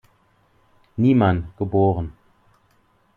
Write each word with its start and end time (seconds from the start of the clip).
Niemann, 0.97 1.53
geboren. 1.59 2.11